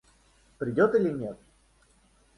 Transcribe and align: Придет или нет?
Придет 0.57 0.95
или 0.95 1.11
нет? 1.13 1.37